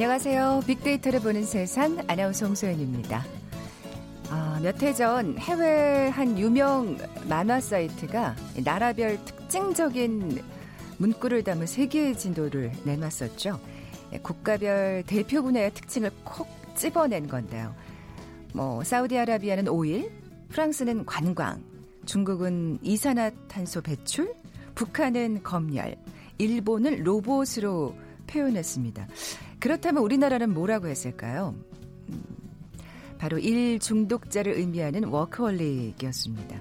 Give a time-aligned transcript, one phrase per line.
[0.00, 0.62] 안녕하세요.
[0.66, 3.22] 빅데이터를 보는 세상 아나운서 홍소연입니다.
[4.30, 6.96] 아, 몇 해 전 해외 한 유명
[7.28, 10.42] 만화 사이트가 나라별 특징적인
[10.96, 13.60] 문구를 담은 세계의 진도를 내놨었죠.
[14.14, 17.74] 예, 국가별 대표 분야의 특징을 콕 집어낸 건데요.
[18.54, 20.10] 뭐 사우디아라비아는 오일,
[20.48, 21.62] 프랑스는 관광,
[22.06, 24.34] 중국은 이산화탄소 배출,
[24.76, 25.94] 북한은 검열,
[26.38, 27.94] 일본은 로봇으로
[28.28, 29.06] 표현했습니다.
[29.60, 31.54] 그렇다면 우리나라는 뭐라고 했을까요?
[32.08, 32.24] 음,
[33.18, 36.60] 바로 일 중독자를 의미하는 워크홀릭이었습니다.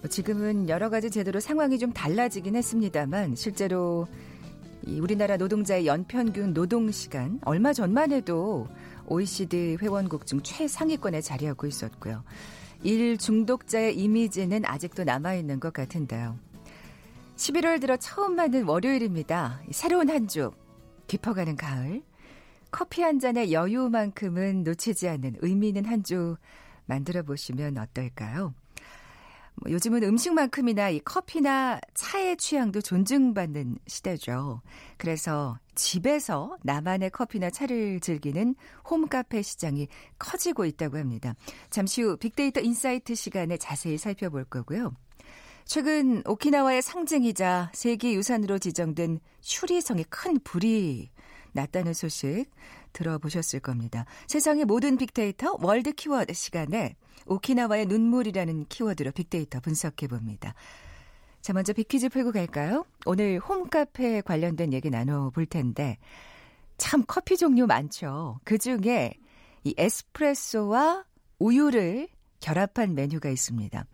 [0.00, 4.06] 뭐 지금은 여러 가지 제도로 상황이 좀 달라지긴 했습니다만 실제로
[4.86, 8.66] 우리나라 노동자의 연평균 노동 시간 얼마 전만 해도
[9.06, 12.22] OECD 회원국 중 최상위권에 자리하고 있었고요.
[12.82, 16.38] 일 중독자의 이미지는 아직도 남아있는 것 같은데요.
[17.36, 19.60] 11월 들어 처음 맞는 월요일입니다.
[19.70, 20.50] 새로운 한 주,
[21.06, 22.02] 깊어가는 가을.
[22.70, 26.36] 커피 한 잔의 여유만큼은 놓치지 않는 의미 있는 한 주
[26.86, 28.52] 만들어 보시면 어떨까요?
[29.56, 34.62] 뭐 요즘은 음식만큼이나 이 커피나 차의 취향도 존중받는 시대죠.
[34.96, 38.54] 그래서 집에서 나만의 커피나 차를 즐기는
[38.88, 41.34] 홈카페 시장이 커지고 있다고 합니다.
[41.68, 44.92] 잠시 후 빅데이터 insight 시간에 자세히 살펴볼 거고요.
[45.66, 51.10] 최근 오키나와의 상징이자 세계유산으로 지정된 슈리성에 큰 불이
[51.52, 52.46] 났다는 소식
[52.92, 54.04] 들어보셨을 겁니다.
[54.26, 60.54] 세상의 모든 빅데이터 world 키워드 시간에 오키나와의 눈물이라는 키워드로 빅데이터 분석해 봅니다.
[61.40, 62.84] 자, 먼저 빅퀴즈 풀고 갈까요?
[63.06, 65.98] 오늘 홈카페 관련된 얘기 나눠볼 텐데,
[66.76, 68.40] 참 커피 종류 많죠.
[68.44, 69.14] 그 중에
[69.64, 71.04] 이 에스프레소와
[71.38, 72.08] 우유를
[72.40, 73.86] 결합한 메뉴가 있습니다.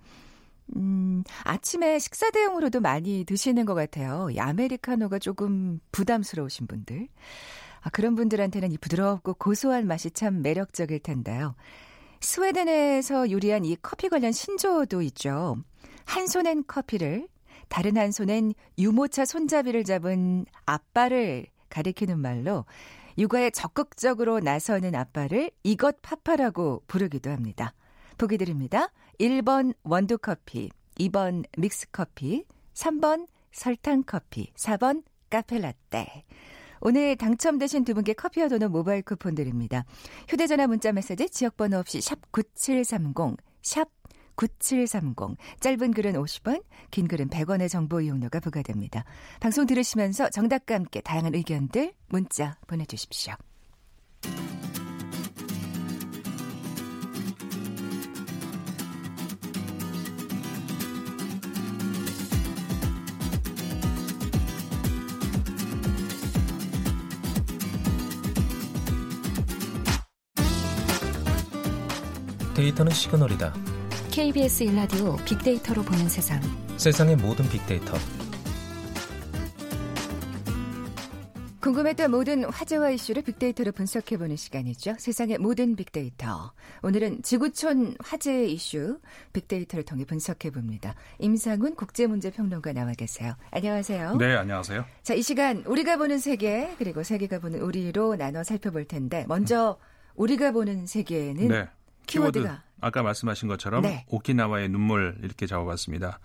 [0.74, 4.28] 음, 아침에 식사 대용으로도 많이 드시는 것 같아요.
[4.30, 7.08] 이 아메리카노가 조금 부담스러우신 분들.
[7.82, 11.54] 아, 그런 분들한테는 이 부드럽고 고소한 맛이 참 매력적일 텐데요.
[12.20, 15.58] 스웨덴에서 요리한 이 커피 관련 신조어도 있죠.
[16.04, 17.28] 한 손엔 커피를,
[17.68, 22.64] 다른 한 손엔 유모차 손잡이를 잡은 아빠를 가리키는 말로
[23.18, 27.72] 육아에 적극적으로 나서는 아빠를 이것 파파라고 부르기도 합니다.
[28.18, 28.90] 보기 드립니다.
[29.18, 32.44] 1번 원두커피, 2번 믹스커피,
[32.74, 36.24] 3번 설탕커피, 4번 카페라떼.
[36.80, 39.84] 오늘 당첨되신 두 분께 커피와 도넛 모바일 쿠폰 드립니다.
[40.28, 43.88] 휴대전화 문자 메시지 지역번호 없이 샵 9730, 샵
[44.36, 45.38] 9730.
[45.60, 49.04] 짧은 글은 50원, 긴 글은 100원의 정보 이용료가 부과됩니다.
[49.40, 53.34] 방송 들으시면서 정답과 함께 다양한 의견들 문자 보내주십시오.
[72.66, 73.54] 데이터는 시그널이다.
[74.10, 76.40] KBS 일라디오 빅데이터로 보는 세상.
[76.76, 77.96] 세상의 모든 빅데이터.
[81.60, 84.94] 궁금했던 모든 화제와 이슈를 빅데이터로 분석해보는 시간이죠.
[84.98, 86.52] 세상의 모든 빅데이터.
[86.82, 88.98] 오늘은 지구촌 화제 이슈
[89.32, 90.94] 빅데이터를 통해 분석해봅니다.
[91.18, 93.34] 임상훈 국제문제평론가 나와 계세요.
[93.50, 94.16] 안녕하세요.
[94.16, 94.84] 네, 안녕하세요.
[95.02, 99.78] 자, 이 시간 우리가 보는 세계 그리고 세계가 보는 우리로 나눠 살펴볼 텐데 먼저
[100.16, 101.68] 우리가 보는 세계는 네.
[102.06, 104.04] 키워드가 키워드, 아까 말씀하신 것처럼 네.
[104.08, 106.20] 오키나와의 눈물 이렇게 잡아봤습니다.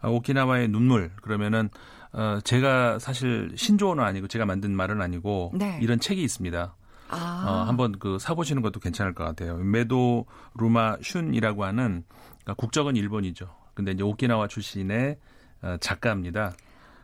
[0.00, 1.70] 아, 오키나와의 눈물 그러면은
[2.12, 5.78] 어, 제가 사실 신조어는 아니고 제가 만든 말은 아니고 네.
[5.82, 6.74] 이런 책이 있습니다.
[7.08, 7.44] 아.
[7.46, 9.56] 어, 한번 그 사보시는 것도 괜찮을 것 같아요.
[9.58, 12.04] 메도 루마 슌이라고 하는
[12.42, 13.54] 그러니까 국적은 일본이죠.
[13.74, 15.18] 근데 이제 오키나와 출신의
[15.62, 16.54] 어, 작가입니다.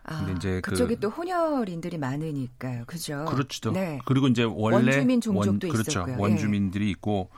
[0.04, 2.84] 아, 근데 이제 그 그쪽이 그, 또 혼혈인들이 많으니까요.
[2.86, 3.24] 그죠?
[3.28, 3.70] 그렇죠.
[3.72, 4.00] 네.
[4.04, 5.90] 그리고 이제 원래 원주민 종족도 원, 그렇죠.
[5.90, 6.16] 있었고요.
[6.18, 6.90] 원주민들이 예.
[6.90, 7.30] 있고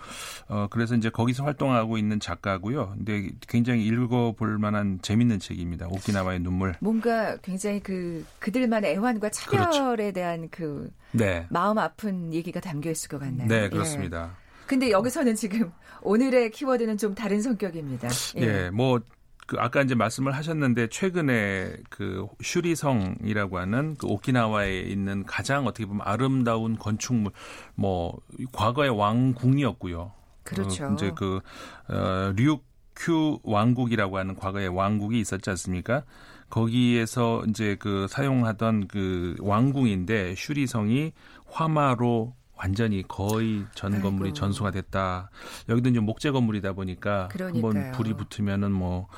[0.48, 2.94] 어 그래서 이제 거기서 활동하고 있는 작가고요.
[2.96, 5.88] 근데 굉장히 읽어 볼 만한 재밌는 책입니다.
[5.88, 6.74] 오키나와의 눈물.
[6.80, 10.12] 뭔가 굉장히 그 그들만의 애환과 차별에 그렇죠.
[10.12, 11.46] 대한 그 네.
[11.50, 13.46] 마음 아픈 얘기가 담겨 있을 것 같네요.
[13.46, 14.30] 네, 그렇습니다.
[14.40, 14.44] 예.
[14.66, 15.70] 근데 여기서는 지금
[16.00, 18.08] 오늘의 키워드는 좀 다른 성격입니다.
[18.38, 19.00] 예, 예 뭐
[19.46, 26.02] 그 아까 이제 말씀을 하셨는데 최근에 그 슈리성이라고 하는 그 오키나와에 있는 가장 어떻게 보면
[26.06, 27.32] 아름다운 건축물
[27.74, 28.18] 뭐
[28.52, 30.12] 과거의 왕궁이었고요.
[30.44, 30.86] 그렇죠.
[30.86, 31.40] 어, 이제 그
[31.88, 36.04] 어, 류큐 왕국이라고 하는 과거의 왕국이 있었지 않습니까?
[36.48, 41.12] 거기에서 이제 그 사용하던 그 왕궁인데 슈리성이
[41.46, 44.04] 화마로 완전히 거의 전 아이고.
[44.08, 45.30] 건물이 전소가 됐다.
[45.68, 47.66] 여기도 이제 목재 건물이다 보니까 그러니까요.
[47.72, 49.08] 한번 불이 붙으면은 뭐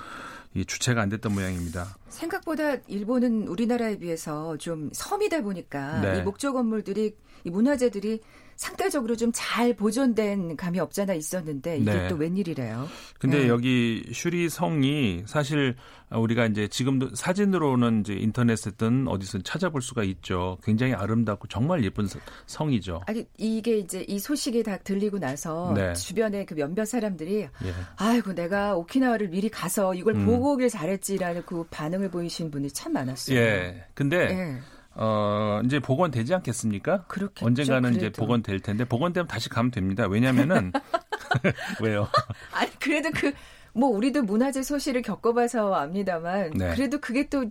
[0.55, 1.99] 이 주체가 안 됐던 모양입니다.
[2.09, 6.19] 생각보다 일본은 우리나라에 비해서 좀 섬이다 보니까 네.
[6.19, 8.23] 이 목조 건물들이 이 문화재들이
[8.57, 12.09] 상대적으로 좀 잘 보존된 감이 없잖아 있었는데 이게 네.
[12.09, 12.89] 또 웬일이래요.
[13.19, 13.49] 근데 네.
[13.49, 15.77] 여기 슈리 성이 사실
[16.11, 20.57] 우리가 이제 지금도 사진으로는 이제 인터넷에든 어디서 찾아볼 수가 있죠.
[20.63, 22.09] 굉장히 아름답고 정말 예쁜
[22.47, 23.03] 성이죠.
[23.07, 25.93] 아니 이게 이제 이 소식이 다 들리고 나서 네.
[25.93, 27.75] 주변에 그 몇몇 사람들이 예.
[27.97, 30.25] 아이고 내가 오키나와를 미리 가서 이걸 음.
[30.25, 33.37] 보고 오길 잘했지라는 그 반응을 보이신 분이 참 많았어요.
[33.37, 33.85] 예.
[33.95, 34.76] 근데 예.
[34.99, 37.05] 어, 이제 복원되지 않겠습니까?
[37.05, 38.07] 그렇겠죠, 언젠가는 그래도.
[38.07, 40.07] 이제 복원될 텐데 복원되면 다시 가면 됩니다.
[40.07, 40.73] 왜냐면은
[41.83, 42.09] 왜요?
[42.53, 43.33] 아니 그래도 그
[43.77, 46.75] 뭐 우리도 문화재 소실을 겪어봐서 압니다만 네.
[46.75, 47.45] 그래도 그게 또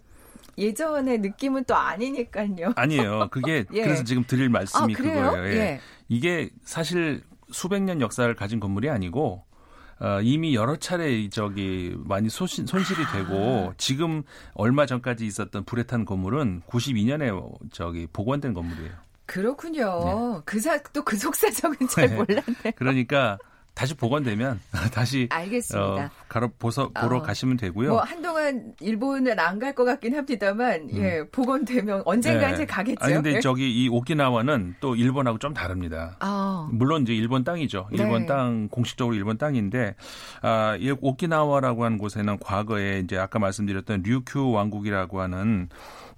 [0.57, 2.73] 예전의 느낌은 또 아니니까요.
[2.75, 3.27] 아니에요.
[3.29, 3.83] 그게 예.
[3.83, 5.47] 그래서 지금 드릴 말씀이 아, 그거예요.
[5.47, 5.55] 예.
[5.57, 5.79] 예.
[6.09, 7.21] 이게 사실
[7.51, 9.43] 수백 년 역사를 가진 건물이 아니고
[9.99, 13.11] 어, 이미 여러 차례 저기 많이 소신, 손실이 아.
[13.13, 18.91] 되고 지금 얼마 전까지 있었던 불에 탄 건물은 92년에 저기 복원된 건물이에요.
[19.25, 20.35] 그렇군요.
[20.35, 20.41] 네.
[20.45, 22.15] 그사 또 그 속사정은 잘 네.
[22.15, 22.71] 몰랐네요.
[22.75, 23.37] 그러니까
[23.75, 24.59] 다시 복원되면
[24.93, 26.05] 다시 알겠습니다.
[26.05, 27.89] 어, 가로 보서 보러 어, 가시면 되고요.
[27.89, 30.97] 뭐 한동안 일본은 안 갈 것 같긴 합니다만 음.
[30.97, 32.53] 예 복원되면 언젠가 네.
[32.53, 33.03] 이제 가겠죠.
[33.03, 33.39] 아니 근데 예?
[33.41, 36.15] 저기 이 오키나와는 또 일본하고 좀 다릅니다.
[36.21, 36.69] 아.
[36.71, 37.89] 물론 이제 일본 땅이죠.
[37.91, 38.25] 일본 네.
[38.27, 39.95] 땅 공식적으로 일본 땅인데
[40.41, 45.67] 아, 이 오키나와라고 하는 곳에는 과거에 이제 아까 말씀드렸던 류큐 왕국이라고 하는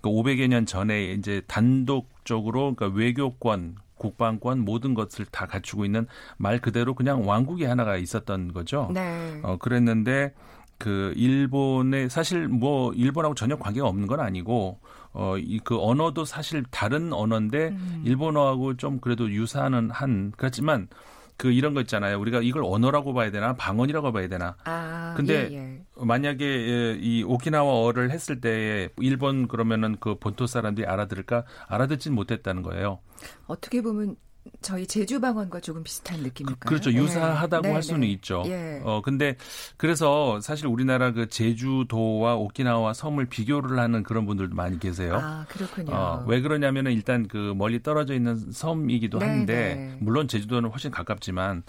[0.02, 6.08] 그 500여 년 전에 이제 단독 적으로 그러니까 외교권 국방권 모든 것을 다 갖추고 있는
[6.38, 8.90] 말 그대로 그냥 왕국이 하나가 있었던 거죠.
[8.94, 9.40] 네.
[9.44, 10.34] 어 그랬는데
[10.78, 14.80] 그 일본의 사실 뭐 일본하고 전혀 관계가 없는 건 아니고
[15.14, 18.04] 어 이 그 언어도 사실 다른 언어인데 음.
[18.06, 20.88] 일본어하고 좀 그래도 유사는 한 그렇지만
[21.38, 22.20] 그 이런 거 있잖아요.
[22.20, 24.56] 우리가 이걸 언어라고 봐야 되나 방언이라고 봐야 되나.
[24.66, 25.82] 아, 근데 예, 예.
[25.96, 33.00] 만약에 예, 이 오키나와어를 했을 때 일본 그러면은 그 본토 사람들이 알아들을까 알아듣진 못했다는 거예요.
[33.46, 34.16] 어떻게 보면
[34.62, 36.58] 저희 제주 방언과 조금 비슷한 느낌일까요?
[36.60, 37.74] 그, 렇죠 유사하다고 네.
[37.74, 38.08] 할 수는 네.
[38.08, 38.44] 있죠.
[38.48, 38.82] 예.
[38.84, 39.36] 어 근데
[39.78, 45.20] 그래서 사실 우리나라 그 제주도와 오키나와 섬을 비교를 하는 그런 분들도 많이 계세요.
[45.22, 45.94] 아, 그렇군요.
[45.94, 49.98] 어, 왜 그러냐면은 일단 그 멀리 떨어져 있는 섬이기도 네, 한데 네.
[50.00, 51.64] 물론 제주도는 훨씬 가깝지만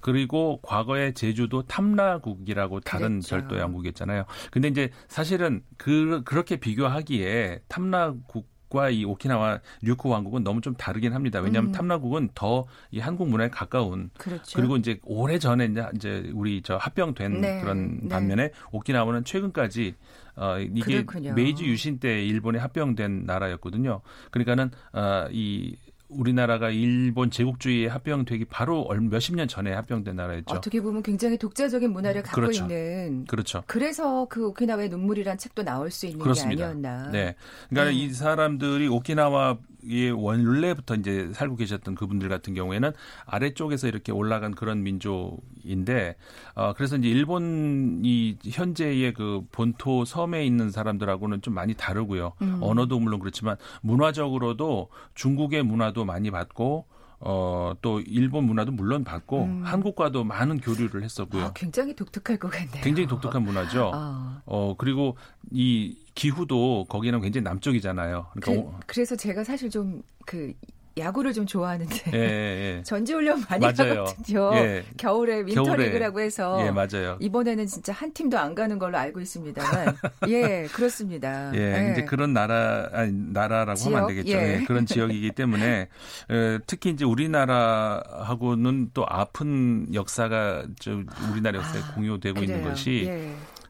[0.00, 3.36] 그리고 과거에 제주도 탐라국이라고 다른 그랬죠.
[3.36, 4.24] 별도 왕국이었잖아요.
[4.50, 11.12] 근데 이제 사실은 그 그렇게 비교하기에 탐라국 한국과 이 오키나와 류쿠 왕국은 너무 좀 다르긴
[11.12, 11.40] 합니다.
[11.40, 11.72] 왜냐하면 음.
[11.72, 14.56] 탐라국은 더 이 한국 문화에 가까운 그렇죠.
[14.56, 17.60] 그리고 이제 오래 전에 이제 우리 저 합병된 네.
[17.60, 18.08] 그런 네.
[18.08, 19.94] 반면에 오키나와는 최근까지
[20.36, 21.34] 어 이게 그렇군요.
[21.34, 24.00] 메이지 유신 때 일본에 합병된 나라였거든요.
[24.30, 25.76] 그러니까는 어 이
[26.16, 30.54] 우리나라가 일본 제국주의에 합병되기 바로 몇십 년 전에 합병된 나라였죠.
[30.54, 32.64] 어떻게 보면 굉장히 독자적인 문화를 갖고 그렇죠.
[32.64, 33.24] 있는.
[33.26, 33.62] 그렇죠.
[33.66, 36.58] 그래서 그 오키나와의 눈물이란 책도 나올 수 있는 그렇습니다.
[36.58, 37.10] 게 아니었나.
[37.10, 37.34] 네.
[37.68, 37.96] 그러니까 네.
[37.96, 42.92] 이 사람들이 오키나와 이 원래부터 이제 살고 계셨던 그분들 같은 경우에는
[43.26, 46.16] 아래쪽에서 이렇게 올라간 그런 민족인데
[46.54, 52.32] 어 그래서 이제 일본이 현재의 그 본토 섬에 있는 사람들하고는 좀 많이 다르고요.
[52.42, 52.58] 음.
[52.60, 56.86] 언어도 물론 그렇지만 문화적으로도 중국의 문화도 많이 받고
[57.24, 59.62] 어, 또 일본 문화도 물론 받고 음.
[59.64, 61.44] 한국과도 많은 교류를 했었고요.
[61.44, 62.82] 아, 굉장히 독특할 것 같네요.
[62.82, 63.92] 굉장히 독특한 문화죠.
[63.94, 64.42] 어.
[64.44, 65.16] 어, 그리고
[65.52, 68.26] 이 기후도 거기는 굉장히 남쪽이잖아요.
[68.40, 70.52] 그러니까 그, 래서 제가 사실 좀 그
[70.98, 72.76] 야구를 좀 좋아하는데 예, 예.
[72.78, 72.82] 예.
[72.84, 74.04] 전지훈련 많이 맞아요.
[74.04, 74.50] 하거든요.
[74.56, 74.84] 예.
[74.98, 77.16] 겨울에 윈터리그라고 해서 예, 맞아요.
[77.18, 79.96] 이번에는 진짜 한 팀도 안 가는 걸로 알고 있습니다만
[80.28, 81.50] 예 그렇습니다.
[81.54, 81.92] 예, 예.
[81.92, 83.86] 이제 그런 나라 아니 나라라고 지역?
[83.86, 84.36] 하면 안 되겠죠.
[84.36, 84.60] 예.
[84.60, 84.64] 예.
[84.64, 85.88] 그런 지역이기 때문에
[86.30, 91.02] 에, 특히 이제 우리나라하고는 또 아픈 역사가 저
[91.32, 92.56] 우리나라 역사에 아, 공유되고 그래요.
[92.56, 93.10] 있는 것이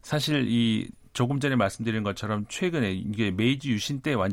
[0.02, 4.32] 사실 이 조금 전에 말씀드린 것처럼 최근에 이게 메이지 유신 때 완,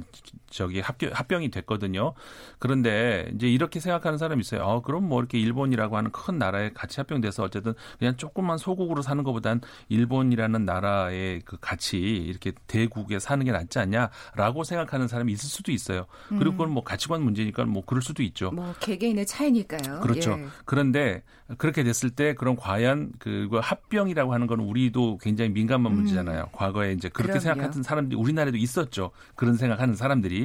[0.49, 2.13] 저기 합병, 합병이 됐거든요.
[2.59, 4.61] 그런데 이제 이렇게 생각하는 사람이 있어요.
[4.63, 9.23] 어, 그럼 뭐 이렇게 일본이라고 하는 큰 나라에 같이 합병돼서 어쨌든 그냥 조금만 소국으로 사는
[9.23, 15.71] 것보단 일본이라는 나라의 그 같이 이렇게 대국에 사는 게 낫지 않냐라고 생각하는 사람이 있을 수도
[15.71, 16.05] 있어요.
[16.29, 18.51] 그리고 그건 뭐 가치관 문제니까 뭐 그럴 수도 있죠.
[18.51, 20.01] 뭐 개개인의 차이니까요.
[20.01, 20.31] 그렇죠.
[20.39, 20.47] 예.
[20.65, 21.23] 그런데
[21.57, 25.97] 그렇게 됐을 때 그런 과연 그 합병이라고 하는 건 우리도 굉장히 민감한 음.
[25.97, 26.43] 문제잖아요.
[26.43, 26.47] 음.
[26.51, 27.41] 과거에 이제 그렇게 그럼요.
[27.41, 29.11] 생각하는 사람들이 우리나라에도 있었죠.
[29.35, 30.38] 그런 생각하는 사람들이.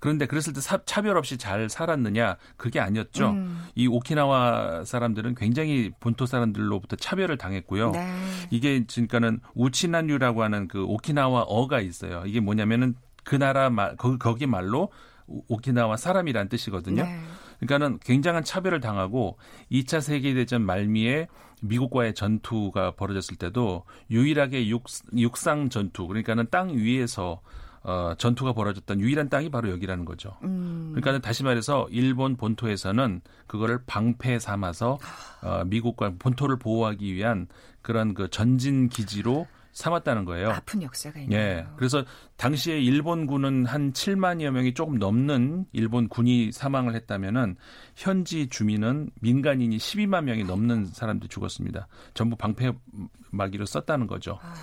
[0.00, 2.36] 그런데 그랬을 때 사, 차별 없이 잘 살았느냐?
[2.56, 3.30] 그게 아니었죠.
[3.30, 3.64] 음.
[3.74, 7.90] 이 오키나와 사람들은 굉장히 본토 사람들로부터 차별을 당했고요.
[7.90, 8.16] 네.
[8.50, 12.22] 이게 그러니까는 우치난유라고 하는 그 오키나와 어가 있어요.
[12.26, 14.90] 이게 뭐냐면은 그 나라 말 거기, 거기 말로
[15.26, 17.02] 오키나와 사람이란 뜻이거든요.
[17.04, 17.20] 네.
[17.60, 19.38] 그러니까는 굉장한 차별을 당하고
[19.70, 21.28] 2차 세계대전 말미에
[21.62, 24.84] 미국과의 전투가 벌어졌을 때도 유일하게 육,
[25.16, 27.40] 육상 전투 그러니까는 땅 위에서
[27.84, 30.36] 어, 전투가 벌어졌던 유일한 땅이 바로 여기라는 거죠.
[30.42, 30.92] 음.
[30.94, 34.98] 그러니까 다시 말해서 일본 본토에서는 그거를 방패 삼아서
[35.42, 37.46] 어, 미국과 본토를 보호하기 위한
[37.82, 40.50] 그런 그 전진 기지로 삼았다는 거예요.
[40.50, 41.38] 아픈 역사가 있네요.
[41.38, 41.66] 예.
[41.76, 42.04] 그래서
[42.36, 47.56] 당시에 일본군은 한 7만여 명이 조금 넘는 일본 군이 사망을 했다면은
[47.96, 51.88] 현지 주민은 민간인이 12만 명이 넘는 사람들이 죽었습니다.
[52.14, 54.38] 전부 방패막이로 썼다는 거죠.
[54.42, 54.54] 아.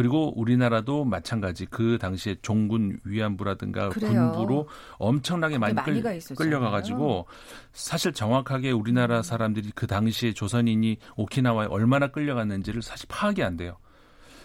[0.00, 4.32] 그리고 우리나라도 마찬가지 그 당시에 종군 위안부라든가 그래요.
[4.32, 4.66] 군부로
[4.96, 6.02] 엄청나게 많이 끌,
[6.36, 7.26] 끌려가가지고
[7.74, 9.22] 사실 정확하게 우리나라 음.
[9.22, 13.76] 사람들이 그 당시에 조선인이 오키나와에 얼마나 끌려갔는지를 사실 파악이 안 돼요.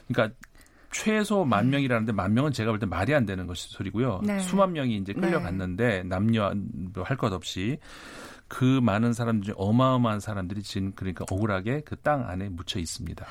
[0.09, 0.35] 그러니까
[0.91, 1.69] 최소 만 음.
[1.69, 4.19] 명이라는데 만 명은 제가 볼 때 말이 안 되는 것이 소리고요.
[4.25, 4.39] 네.
[4.39, 6.03] 수만 명이 이제 끌려갔는데 네.
[6.03, 6.53] 남녀
[7.01, 7.77] 할 것 없이
[8.49, 13.25] 그 많은 사람들 이 어마어마한 사람들이 지금 그러니까 억울하게 그 땅 안에 묻혀 있습니다.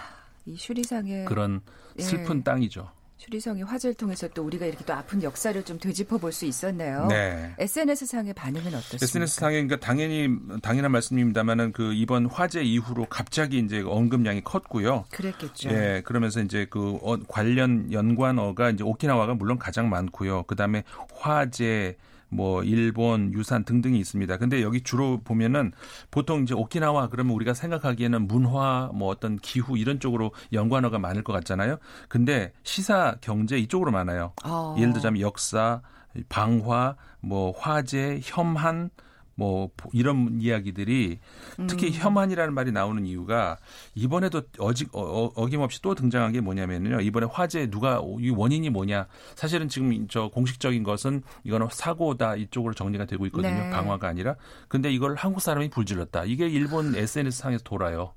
[0.47, 1.61] 이 슈리상의 그런
[1.99, 2.03] 예.
[2.03, 2.43] 슬픈 예.
[2.43, 2.91] 땅이죠.
[3.17, 7.07] 슈리성의 화제를 통해서 또 우리가 이렇게 또 아픈 역사를 좀 되짚어 볼 수 있었네요.
[7.07, 7.55] 네.
[7.59, 9.05] SNS 상의 반응은 어떻습니까?
[9.05, 10.29] SNS 상에 그러니까 당연히
[10.61, 15.05] 당연한 말씀입니다만은 그 이번 화재 이후로 갑자기 이제 언급량이 컸고요.
[15.11, 15.71] 그랬겠죠.
[15.71, 20.43] 예, 그러면서 이제 그 어, 관련 연관어가 이제 오키나와가 물론 가장 많고요.
[20.43, 20.83] 그다음에
[21.15, 21.97] 화재
[22.35, 24.37] 뭐 일본, 유산 등등이 있습니다.
[24.39, 25.73] 근데 여기 주로 보면은
[26.11, 31.33] 보통 이제 오키나와 그러면 우리가 생각하기에는 문화, 뭐 어떤 기후 이런 쪽으로 연관어가 많을 것
[31.33, 31.79] 같잖아요.
[32.09, 34.33] 근데 시사, 경제 이쪽으로 많아요.
[34.45, 34.75] 어.
[34.79, 35.81] 예를 들자면 역사,
[36.29, 38.91] 방화, 뭐 화재, 혐한
[39.37, 41.19] 뭐 이런 이야기들이
[41.67, 41.93] 특히 음.
[41.93, 43.59] 혐한이라는 말이 나오는 이유가
[43.95, 47.01] 이번에도 어지, 어, 어 김없이 또 등장한 게 뭐냐면요.
[47.01, 49.07] 이번에 화재 누가 이 원인이 뭐냐.
[49.35, 53.55] 사실은 지금 저 공식적인 것은 이거는 사고다 이쪽으로 정리가 되고 있거든요.
[53.55, 53.71] 네.
[53.71, 54.37] 방화가 아니라.
[54.69, 56.25] 근데 이걸 한국 사람이 불질렀다.
[56.25, 58.13] 이게 일본 SNS 상에서 돌아요.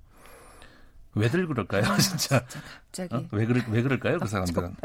[1.16, 2.46] 왜들 그럴까요, 아, 진짜?
[2.92, 3.18] 진짜.
[3.18, 3.24] 어?
[3.32, 4.76] 왜, 그럴, 왜 그럴까요, 그 사람들은?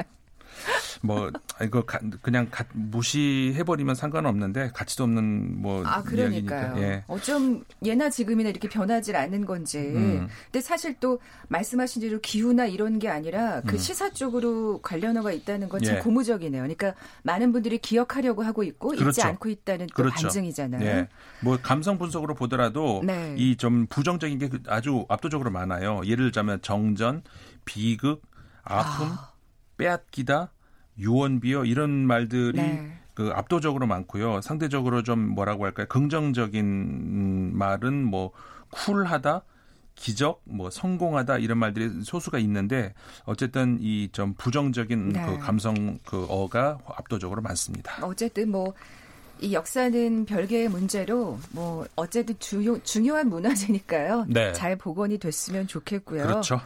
[1.03, 1.31] 뭐
[1.63, 6.81] 이거 가, 그냥 가, 무시해버리면 상관없는데 가치도 없는 뭐 아, 그러니까요.
[6.81, 7.05] 예.
[7.09, 9.79] 어쩜 예나 지금이나 이렇게 변하지 않는 건지.
[9.79, 10.29] 음.
[10.45, 13.79] 근데 사실 또 말씀하신 대로 기후나 이런 게 아니라 그 음.
[13.79, 15.99] 시사 쪽으로 관련어가 있다는 건참 예.
[16.01, 16.63] 고무적이네요.
[16.63, 16.95] 그러니까
[17.25, 19.09] 많은 분들이 기억하려고 하고 있고 그렇죠.
[19.09, 20.23] 잊지 않고 있다는 또 그렇죠.
[20.23, 20.87] 반증이잖아요.
[20.87, 21.09] 예.
[21.41, 23.35] 뭐 감성 분석으로 보더라도 네.
[23.37, 26.03] 이좀 부정적인 게 아주 압도적으로 많아요.
[26.05, 27.23] 예를 들자면 정전,
[27.65, 28.23] 비극,
[28.63, 29.33] 아픔, 아.
[29.77, 30.53] 빼앗기다,
[30.99, 32.93] 유언비어 이런 말들이 네.
[33.15, 34.41] 그 압도적으로 많고요.
[34.41, 35.87] 상대적으로 좀 뭐라고 할까요?
[35.89, 38.31] 긍정적인 말은 뭐
[38.71, 39.43] 쿨하다,
[39.95, 42.95] 기적, 뭐 성공하다 이런 말들이 소수가 있는데
[43.25, 45.27] 어쨌든 이 좀 부정적인 네.
[45.27, 48.05] 그 감성 그 어가 압도적으로 많습니다.
[48.05, 48.75] 어쨌든 뭐
[49.43, 54.27] 이 역사는 별개의 문제로 뭐 어쨌든 주요, 중요한 문화재니까요.
[54.29, 54.53] 네.
[54.53, 56.23] 잘 복원이 됐으면 좋겠고요.
[56.23, 56.61] 그렇죠.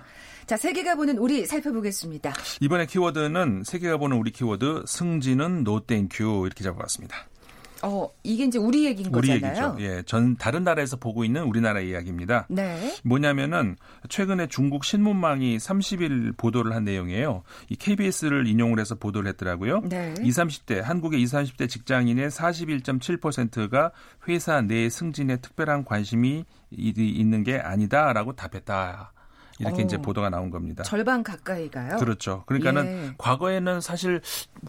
[0.46, 2.32] 자, 세계가 보는 우리 살펴보겠습니다.
[2.60, 7.16] 이번에 키워드는 세계가 보는 우리 키워드 승진은 no thank you 이렇게 잡아봤습니다.
[7.82, 9.74] 어, 이게 이제 우리 얘기인 우리 거잖아요.
[9.74, 9.76] 얘기죠.
[9.80, 12.46] 예, 전 다른 나라에서 보고 있는 우리나라 이야기입니다.
[12.48, 12.96] 네.
[13.02, 13.76] 뭐냐면은
[14.08, 17.42] 최근에 중국 신문망이 30일 보도를 한 내용이에요.
[17.68, 19.82] 이 KBS를 인용을 해서 보도를 했더라고요.
[19.82, 20.14] 네.
[20.22, 23.90] 20, 30대 한국의 20, 30대 직장인의 41.7%가
[24.28, 29.12] 회사 내 승진에 특별한 관심이 있는 게 아니다라고 답했다.
[29.58, 30.82] 이렇게 오, 이제 보도가 나온 겁니다.
[30.84, 31.96] 절반 가까이가요?
[31.96, 32.44] 그렇죠.
[32.46, 33.14] 그러니까는 예.
[33.18, 34.20] 과거에는 사실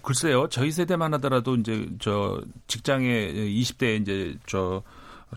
[0.01, 0.48] 글쎄요.
[0.50, 4.82] 저희 세대만 하더라도 이제 저 직장에 20대 이제 저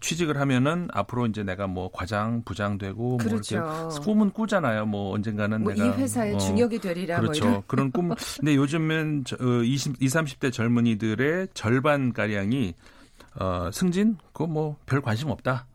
[0.00, 3.58] 취직을 하면은 앞으로 이제 내가 뭐 과장, 부장 되고 그렇죠.
[3.58, 4.02] 뭐 이렇게 그렇죠.
[4.02, 4.86] 꿈은 꾸잖아요.
[4.86, 7.48] 뭐 언젠가는 뭐 내가 이 회사의 어, 중역이 되리라 뭐 그렇죠.
[7.50, 8.10] 뭐 그런 꿈.
[8.38, 12.74] 근데 요즘은 저, 20, 20, 30대 젊은이들의 절반 가량이
[13.40, 15.66] 어, 승진 그거 뭐 별 관심 없다.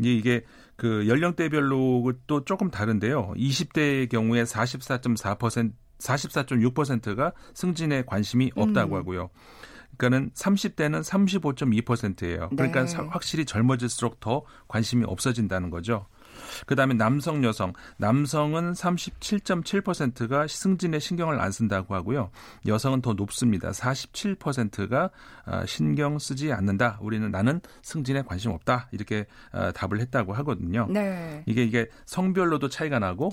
[0.00, 0.44] 이제 이게
[0.76, 3.34] 그 연령대별로 또 조금 다른데요.
[3.36, 8.98] 20대의 경우에 44.4% 44.6%가 승진에 관심이 없다고 음.
[8.98, 9.30] 하고요.
[9.96, 12.48] 그러니까는 30대는 35.2%예요.
[12.50, 12.96] 그러니까 네.
[13.08, 16.06] 확실히 젊어질수록 더 관심이 없어진다는 거죠.
[16.66, 22.30] 그다음에 남성 여성 남성은 37.7%가 승진에 신경을 안 쓴다고 하고요.
[22.66, 23.70] 여성은 더 높습니다.
[23.70, 25.10] 47%가
[25.44, 26.98] 아, 신경 쓰지 않는다.
[27.00, 28.88] 우리는 나는 승진에 관심 없다.
[28.92, 30.86] 이렇게 아, 답을 했다고 하거든요.
[30.90, 31.42] 네.
[31.46, 33.30] 이게 이게 성별로도 차이가 나고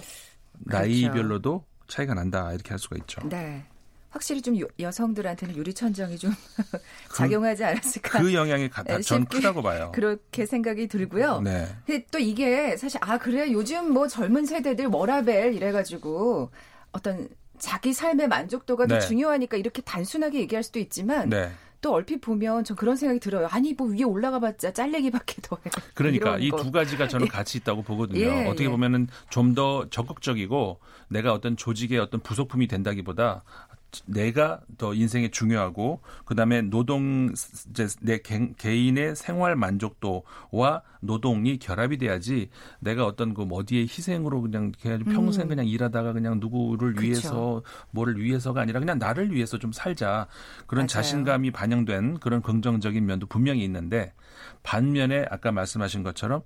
[0.68, 0.86] 그렇죠.
[0.86, 2.52] 나이별로도 차이가 난다.
[2.54, 3.22] 이렇게 할 수가 있죠.
[3.28, 3.66] 네.
[4.12, 6.32] 확실히 좀 여성들한테는 유리천정이 좀
[7.10, 8.22] 그 작용하지 않았을까.
[8.22, 9.92] 그 영향이 네, 전 크다고 봐요.
[9.96, 11.42] 그렇게 생각이 들고요.
[11.42, 11.68] 네.
[12.12, 16.52] 또 이게 사실 아 그래 요즘 뭐 젊은 세대들 워라벨 이래가지고
[16.92, 19.00] 어떤 자기 삶의 만족도가 네.
[19.00, 21.52] 더 중요하니까 이렇게 단순하게 얘기할 수도 있지만 네.
[21.80, 23.48] 또 얼핏 보면 전 그런 생각이 들어요.
[23.50, 25.62] 아니 뭐 위에 올라가봤자 잘리기밖에 더해.
[25.96, 27.30] 그러니까 이 두 가지가 저는 예.
[27.30, 28.20] 같이 있다고 보거든요.
[28.20, 28.70] 예, 어떻게 예.
[28.70, 33.44] 보면은 좀 더 적극적이고 내가 어떤 조직의 어떤 부속품이 된다기보다
[34.06, 37.32] 내가 더 인생에 중요하고 그다음에 노동
[37.70, 44.72] 이제 내 개, 개인의 생활 만족도와 노동이 결합이 돼야지 내가 어떤 그 어디에 희생으로 그냥
[44.82, 45.50] 그냥 평생 음.
[45.50, 47.06] 그냥 일하다가 그냥 누구를 그쵸.
[47.06, 50.28] 위해서 뭐를 위해서가 아니라 그냥 나를 위해서 좀 살자
[50.68, 50.88] 그런 맞아요.
[50.88, 54.14] 자신감이 반영된 그런 긍정적인 면도 분명히 있는데
[54.64, 56.44] 반면에 아까 말씀하신 것처럼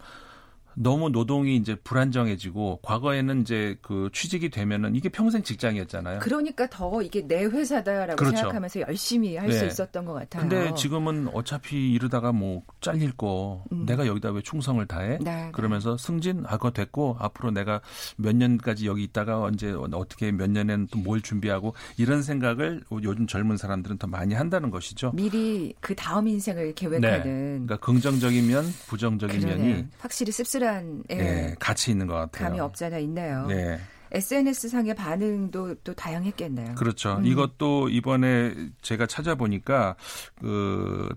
[0.76, 6.20] 너무 노동이 이제 불안정해지고 과거에는 이제 그 취직이 되면은 이게 평생 직장이었잖아요.
[6.20, 8.38] 그러니까 더 이게 내 회사다라고 그렇죠.
[8.38, 9.68] 생각하면서 열심히 할수 네.
[9.68, 10.48] 있었던 것 같아요.
[10.48, 13.86] 근데 지금은 어차피 이러다가 뭐 잘릴 거 음.
[13.86, 15.18] 내가 여기다 왜 충성을 다해?
[15.22, 15.50] 네, 네.
[15.54, 17.82] 그러면서 승진 아 그거 됐고 앞으로 내가
[18.18, 23.98] 몇 년까지 여기 있다가 언제 어떻게 몇 년에는 또뭘 준비하고 이런 생각을 요즘 젊은 사람들은
[23.98, 25.12] 더 많이 한다는 것이죠.
[25.14, 27.24] 미리 그 다음 인생을 계획하는.
[27.24, 27.24] 네.
[27.66, 29.58] 그러니까 긍정적인 면, 부정적인 그러네.
[29.58, 32.50] 면이 확실히 씁쓸 씁쓸한 예, 네, 같이 있는 것 같아요.
[32.50, 33.46] 감이 없잖아 있네요.
[33.48, 33.80] 네.
[34.12, 36.76] SNS 상의 반응도 또 다양했겠네요.
[36.76, 37.18] 그렇죠.
[37.18, 37.26] 음.
[37.26, 39.96] 이것도 이번에 제가 찾아보니까
[40.40, 41.10] 그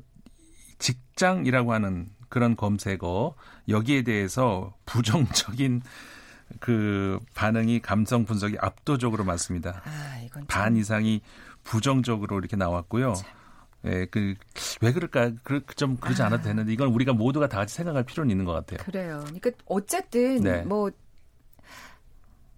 [0.79, 3.35] 직장이라고 하는 그런 검색어
[3.69, 5.83] 여기에 대해서 부정적인
[6.61, 9.83] 그 반응이 감성 분석이 압도적으로 많습니다.
[9.85, 11.21] 아, 반 이상이
[11.63, 13.15] 부정적으로 이렇게 나왔고요.
[13.15, 13.38] 참.
[13.85, 14.35] 예, 그,
[14.81, 15.33] 왜 그럴까?
[15.43, 16.45] 그, 좀 그러지 않아도 아.
[16.45, 18.79] 되는데, 이건 우리가 모두가 다 같이 생각할 필요는 있는 것 같아요.
[18.85, 19.21] 그래요.
[19.25, 20.63] 그러니까, 어쨌든, 네.
[20.63, 20.91] 뭐,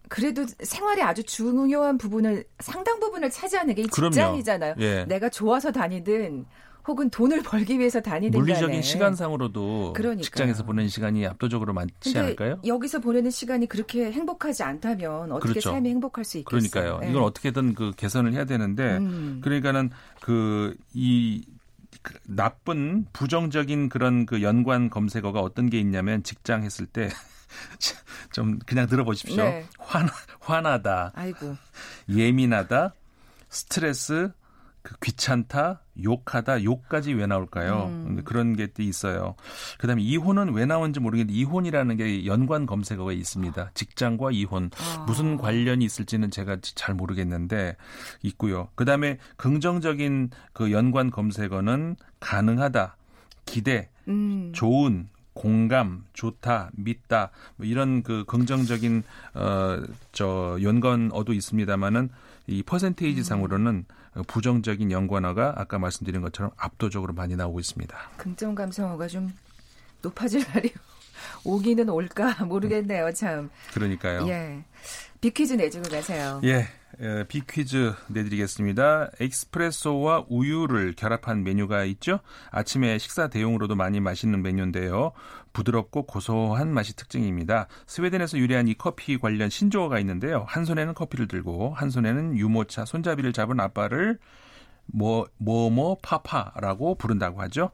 [0.08, 4.74] 그래도 생활에 아주 중요한 부분을, 상당 부분을 차지하는 게 직장이잖아요.
[4.78, 5.04] 예.
[5.04, 6.46] 내가 좋아서 다니든,
[6.87, 8.82] 혹은 돈을 벌기 위해서 다니든 물리적인 간에.
[8.82, 10.22] 시간상으로도 그러니까요.
[10.22, 12.60] 직장에서 보내는 시간이 압도적으로 많지 않을까요?
[12.66, 15.70] 여기서 보내는 시간이 그렇게 행복하지 않다면 어떻게 그렇죠.
[15.72, 16.70] 삶이 행복할 수 있겠어요?
[16.70, 16.99] 그러니까요.
[17.00, 17.10] 네.
[17.10, 19.40] 이걸 어떻게든 그 개선을 해야 되는데 음.
[19.42, 21.44] 그러니까는 그이
[22.02, 27.09] 그 나쁜 부정적인 그런 그 연관 검색어가 어떤 게 있냐면 직장 했을 때
[28.33, 29.42] 좀 그냥 들어보십시오.
[29.42, 29.66] 네.
[29.78, 30.09] 화나,
[30.40, 31.12] 화나다.
[31.14, 31.57] 아이고.
[32.09, 32.94] 예민하다.
[33.48, 34.31] 스트레스,
[34.83, 37.87] 그 귀찮다, 욕하다, 욕까지 왜 나올까요?
[37.87, 38.23] 음.
[38.25, 39.35] 그런 게 있어요.
[39.79, 43.73] 그다음에 이혼은 왜 나오는지 모르겠는데 이혼이라는 게 연관 검색어가 있습니다.
[43.75, 45.05] 직장과 이혼 아.
[45.07, 47.77] 무슨 관련이 있을지는 제가 잘 모르겠는데
[48.23, 48.69] 있고요.
[48.75, 52.97] 그다음에 긍정적인 그 연관 검색어는 가능하다,
[53.45, 54.53] 기대, 음.
[54.55, 59.03] 좋은, 공감, 좋다, 믿다 뭐 이런 그 긍정적인
[59.35, 62.11] 어저 연관어도 있습니다만은
[62.47, 63.85] 이 퍼센테이지 상으로는
[64.27, 67.96] 부정적인 연관어가 아까 말씀드린 것처럼 압도적으로 많이 나오고 있습니다.
[68.16, 69.33] 긍정 감성어가 좀
[70.03, 70.73] 높아질 날이
[71.44, 73.51] 오기는 올까 모르겠네요, 참.
[73.73, 74.27] 그러니까요.
[74.29, 74.64] 예.
[75.20, 76.40] 비퀴즈 내주고 가세요.
[76.44, 76.66] 예.
[77.03, 79.11] 예, 비퀴즈 내드리겠습니다.
[79.20, 82.20] 에스프레소와 우유를 결합한 메뉴가 있죠.
[82.51, 85.12] 아침에 식사 대용으로도 많이 마시는 메뉴인데요.
[85.52, 87.66] 부드럽고 고소한 맛이 특징입니다.
[87.86, 90.44] 스웨덴에서 유래한 이 커피 관련 신조어가 있는데요.
[90.46, 94.18] 한 손에는 커피를 들고 한 손에는 유모차 손잡이를 잡은 아빠를
[94.86, 97.70] 뭐 뭐뭐 파파라고 부른다고 하죠.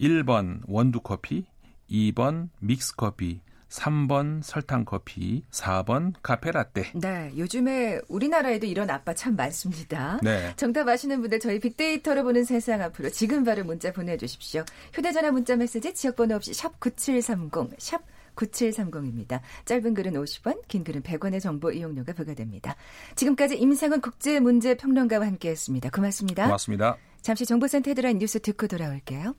[0.00, 1.46] 1번 원두 커피,
[1.90, 3.40] 2번 믹스 커피,
[3.74, 6.92] 3번 설탕 커피, 4번 카페 라떼.
[6.94, 10.20] 네, 요즘에 우리나라에도 이런 아빠 참 많습니다.
[10.22, 10.52] 네.
[10.56, 14.64] 정답 아시는 분들 저희 빅데이터로 보는 세상 앞으로 지금 바로 문자 보내주십시오.
[14.92, 18.02] 휴대전화 문자 메시지 지역번호 없이 샵 9730, 샵
[18.36, 19.40] 9730입니다.
[19.64, 22.76] 짧은 글은 50원, 긴 글은 100원의 정보 이용료가 부과됩니다.
[23.16, 25.90] 지금까지 임상훈 국제문제평론가와 함께했습니다.
[25.90, 26.44] 고맙습니다.
[26.44, 26.96] 고맙습니다.
[27.22, 29.34] 잠시 정보센터 헤드라인 뉴스 듣고 돌아올게요.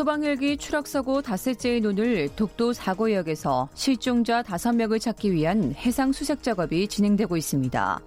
[0.00, 6.88] 소방 헬기 추락 사고 닷새째인 오늘 독도 사고역에서 실종자 5명을 찾기 위한 해상 수색 작업이
[6.88, 8.00] 진행되고 있습니다.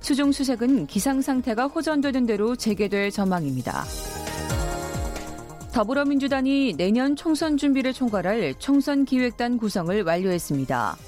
[0.00, 3.82] 수중 수색은 기상 상태가 호전되는 대로 재개될 전망입니다.
[5.72, 10.98] 더불어민주당이 내년 총선 준비를 총괄할 총선 기획단 구성을 완료했습니다.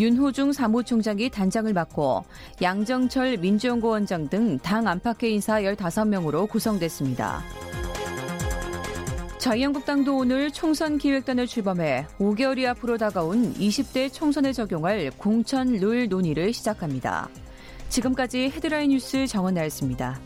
[0.00, 2.24] 윤호중 사무총장이 단장을 맡고
[2.60, 7.44] 양정철 민주연구원장 등 당 안팎의 인사 15명으로 구성됐습니다.
[9.44, 17.28] 자유한국당도 오늘 총선 기획단을 출범해 5개월이 앞으로 다가온 20대 총선에 적용할 공천 룰 논의를 시작합니다.
[17.90, 20.18] 지금까지 헤드라인 뉴스 정원 나였습니다.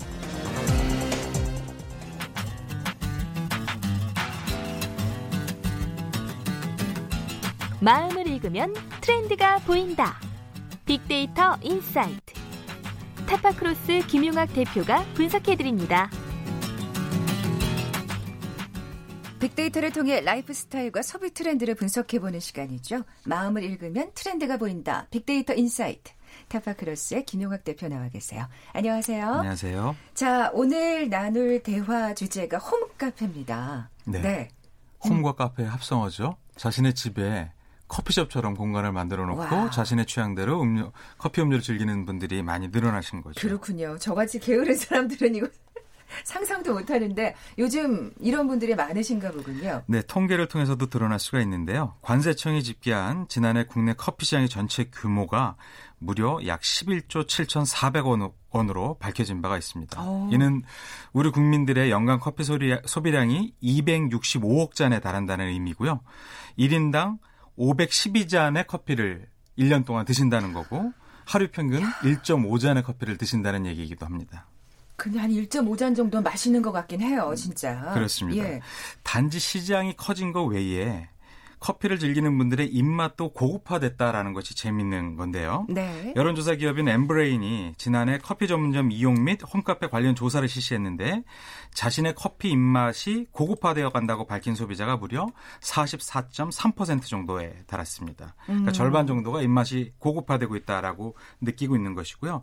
[7.81, 10.15] 마음을 읽으면 트렌드가 보인다.
[10.85, 12.35] 빅데이터 insight.
[13.27, 16.09] 타파크로스 김용학 대표가 분석해드립니다.
[19.39, 23.03] 빅데이터를 통해 라이프 스타일과 소비 트렌드를 분석해보는 시간이죠.
[23.25, 25.07] 마음을 읽으면 트렌드가 보인다.
[25.11, 26.13] 빅데이터 insight.
[26.49, 28.49] 타파크로스의 김용학 대표 나와 계세요.
[28.73, 29.27] 안녕하세요.
[29.27, 29.97] 안녕하세요.
[30.15, 33.91] 자, 오늘 나눌 대화 주제가 홈카페입니다.
[34.07, 34.21] 네.
[34.21, 34.49] 네.
[35.05, 36.37] 홈과 카페의 합성어죠.
[36.57, 37.53] 자신의 집에
[37.87, 39.71] 커피숍처럼 공간을 만들어 놓고 와.
[39.71, 43.41] 자신의 취향대로 음료, 커피 음료를 즐기는 분들이 많이 늘어나신 거죠.
[43.41, 43.97] 그렇군요.
[43.99, 45.49] 저같이 게으른 사람들은 이거
[46.25, 49.83] 상상도 못 하는데 요즘 이런 분들이 많으신가 보군요.
[49.87, 51.95] 네, 통계를 통해서도 드러날 수가 있는데요.
[52.03, 55.57] 관세청이 집계한 지난해 국내 커피 시장의 전체 규모가
[55.99, 60.01] 무려 약 11조 7,400원 원으로 밝혀진 바가 있습니다.
[60.03, 60.05] 오.
[60.05, 60.29] 어.
[60.33, 60.63] 이는
[61.13, 66.01] 우리 국민들의 연간 커피 소비량이 265억 잔에 달한다는 의미고요.
[66.59, 67.19] 1인당
[67.59, 70.93] 512잔의 커피를 1년 동안 드신다는 거고
[71.25, 74.47] 하루 평균 1.5잔의 커피를 드신다는 얘기이기도 합니다.
[74.99, 77.93] 근데 한 1.5잔 정도 마시는 것 같긴 해요, 진짜.
[77.95, 78.45] 그렇습니다.
[78.45, 78.61] 예.
[79.05, 81.09] 단지 시장이 커진 것 외에
[81.61, 85.67] 커피를 즐기는 분들의 입맛도 고급화됐다라는 것이 재밌는 건데요.
[85.69, 86.13] 네.
[86.17, 91.25] 여론조사 기업인 엠브레인이 지난해 커피 전문점 이용 및 홈카페 관련 조사를 실시했는데
[91.75, 95.27] 자신의 커피 입맛이 고급화되어 간다고 밝힌 소비자가 무려
[95.61, 98.35] 44.3% 정도에 달았습니다.
[98.45, 98.73] 그러니까 음.
[98.73, 102.41] 절반 정도가 입맛이 고급화되고 있다라고 느끼고 있는 것이고요.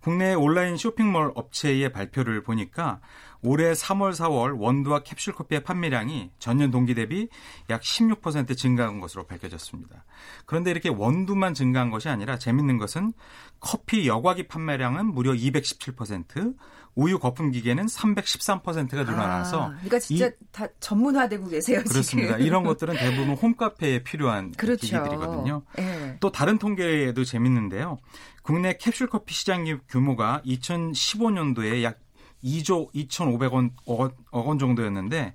[0.00, 3.00] 국내 온라인 쇼핑몰 업체의 발표를 보니까
[3.42, 7.28] 올해 3월, 4월 원두와 캡슐 커피의 판매량이 전년 동기 대비
[7.70, 10.04] 약 16% 증가한 것으로 밝혀졌습니다.
[10.46, 13.12] 그런데 이렇게 원두만 증가한 것이 아니라 재밌는 것은
[13.58, 16.56] 커피 여과기 판매량은 무려 217%,
[16.94, 21.80] 우유 거품 기계는 313%가 늘어나서 아, 그러니까 진짜 다 전문화되고 계세요.
[21.88, 22.36] 그렇습니다.
[22.36, 22.46] 지금.
[22.46, 24.86] 이런 것들은 대부분 홈카페에 필요한 그렇죠.
[24.86, 25.62] 기기들이거든요.
[25.76, 26.18] 네.
[26.20, 27.98] 또 다른 통계도 재밌는데요.
[28.42, 32.01] 국내 캡슐 커피 시장 규모가 2015년도에 약
[32.44, 35.34] 2조 2,500원 억, 원 정도였는데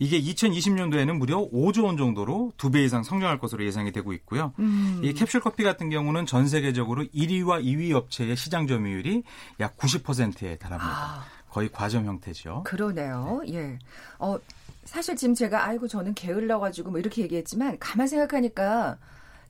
[0.00, 4.52] 이게 2020년도에는 무려 5조 원 정도로 두 배 이상 성장할 것으로 예상이 되고 있고요.
[4.58, 5.00] 음.
[5.04, 9.22] 이 캡슐 커피 같은 경우는 전 세계적으로 1위와 2위 업체의 시장 점유율이
[9.60, 10.92] 약 90%에 달합니다.
[10.92, 11.24] 아.
[11.48, 12.64] 거의 과점 형태죠.
[12.64, 13.40] 그러네요.
[13.46, 13.54] 네.
[13.54, 13.78] 예.
[14.18, 14.36] 어,
[14.84, 18.98] 사실 지금 제가 아이고 저는 게을러 가지고 뭐 이렇게 얘기했지만 가만 생각하니까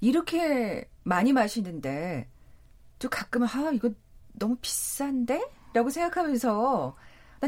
[0.03, 2.29] 이렇게 많이 마시는데
[2.99, 3.91] 또 가끔은 아 이거
[4.35, 5.43] 너무 비싼데?
[5.75, 6.97] 라고 생각하면서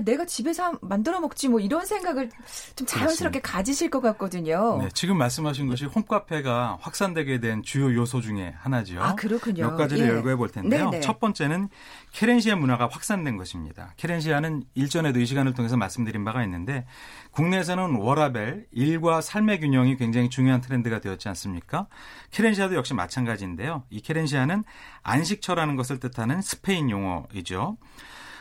[0.04, 2.28] 내가 집에서 만들어 먹지 뭐 이런 생각을
[2.74, 3.40] 좀 자연스럽게 그렇습니다.
[3.40, 4.78] 가지실 것 같거든요.
[4.82, 9.00] 네, 지금 말씀하신 것이 홈카페가 확산되게 된 주요 요소 중에 하나죠.
[9.00, 9.70] 아, 그렇군요.
[9.70, 10.10] 몇 가지를 예.
[10.10, 10.90] 열거해 볼 텐데요.
[10.90, 11.00] 네네.
[11.00, 11.70] 첫 번째는
[12.12, 13.94] 케렌시아 문화가 확산된 것입니다.
[13.96, 16.84] 케렌시아는 일전에도 이 시간을 통해서 말씀드린 바가 있는데
[17.30, 21.86] 국내에서는 워라벨, 일과 삶의 균형이 굉장히 중요한 트렌드가 되었지 않습니까?
[22.32, 23.84] 케렌시아도 역시 마찬가지인데요.
[23.88, 24.64] 이 케렌시아는
[25.02, 27.78] 안식처라는 것을 뜻하는 스페인 용어이죠.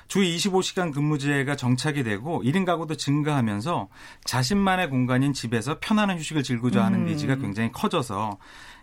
[0.07, 3.89] 주 25시간 근무제가 정착이 되고 1인 가구도 증가하면서
[4.25, 7.05] 자신만의 공간인 집에서 편안한 휴식을 즐기고자 하는 음.
[7.05, 8.37] 니즈가 굉장히 커져서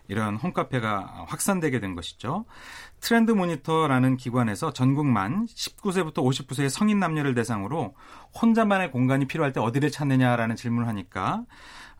[0.09, 2.45] 이런 홈카페가 확산되게 된 것이죠.
[2.99, 7.95] 트렌드 모니터라는 기관에서 전국 만 19세부터 59세의 성인 남녀를 대상으로
[8.41, 11.43] 혼자만의 공간이 필요할 때 어디를 찾느냐라는 질문을 하니까 어,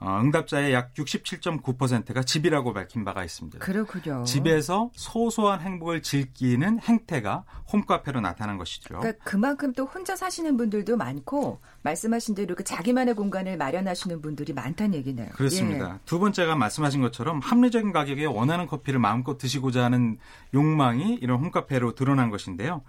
[0.01, 3.59] 응답자의 약 67.9%가 집이라고 밝힌 바가 있습니다.
[3.59, 4.23] 그렇군요.
[4.23, 8.99] 집에서 소소한 행복을 즐기는 행태가 홈카페로 나타난 것이죠.
[8.99, 14.95] 그러니까 그만큼 또 혼자 사시는 분들도 많고 말씀하신 대로 그 자기만의 공간을 마련하시는 분들이 많다는
[14.95, 15.29] 얘기네요.
[15.33, 15.95] 그렇습니다.
[15.95, 15.99] 예.
[16.05, 20.17] 두 번째가 말씀하신 것처럼 합리적인 가격에 원하는 커피를 마음껏 드시고자 하는
[20.53, 22.81] 욕망이 이런 홈카페로 드러난 것인데요.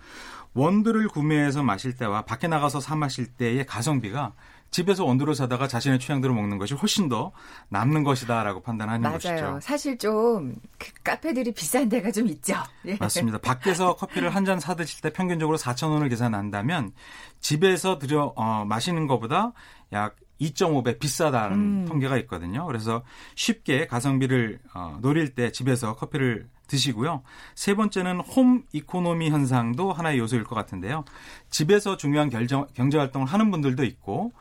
[0.54, 4.34] 원두를 구매해서 마실 때와 밖에 나가서 사 마실 때의 가성비가
[4.74, 7.30] 집에서 원두를 사다가 자신의 취향대로 먹는 것이 훨씬 더
[7.68, 9.12] 남는 것이다라고 판단하는 맞아요.
[9.14, 9.58] 것이죠.
[9.62, 12.54] 사실 좀 그 카페들이 비싼 데가 좀 있죠.
[12.84, 12.96] 예.
[12.98, 13.38] 맞습니다.
[13.38, 16.92] 밖에서 커피를 한 잔 사 드실 때 평균적으로 4천 원을 계산한다면
[17.40, 19.52] 집에서 들여 어, 마시는 것보다
[19.92, 21.84] 약 2.5배 비싸다는 음.
[21.86, 22.66] 통계가 있거든요.
[22.66, 23.04] 그래서
[23.36, 27.22] 쉽게 가성비를 어, 노릴 때 집에서 커피를 드시고요.
[27.54, 31.04] 세 번째는 home economy 현상도 하나의 요소일 것 같은데요.
[31.48, 34.32] 집에서 중요한 결정, 경제 활동을 하는 분들도 있고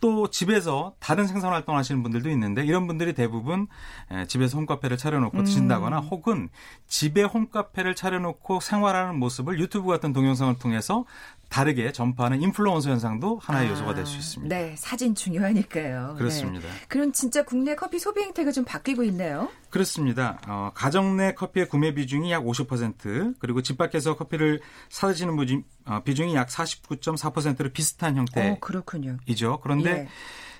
[0.00, 3.66] 또 집에서 다른 생산 활동 하시는 분들도 있는데 이런 분들이 대부분
[4.28, 6.04] 집에서 홈카페를 차려놓고 드신다거나 음.
[6.08, 6.48] 혹은
[6.86, 11.04] 집에 홈카페를 차려놓고 생활하는 모습을 유튜브 같은 동영상을 통해서
[11.48, 14.54] 다르게 전파하는 인플루언서 현상도 하나의 아, 요소가 될 수 있습니다.
[14.54, 16.16] 네, 사진 중요하니까요.
[16.18, 16.66] 그렇습니다.
[16.68, 16.74] 네.
[16.88, 19.48] 그럼 진짜 국내 커피 소비 행태가 좀 바뀌고 있네요.
[19.70, 20.38] 그렇습니다.
[20.46, 26.02] 어, 가정 내 커피의 구매 비중이 약 50% 그리고 집 밖에서 커피를 사드시는 비중, 어,
[26.02, 29.52] 비중이 약 49.4%로 비슷한 형태이죠.
[29.52, 29.60] 어.
[29.60, 30.08] 그런데 예.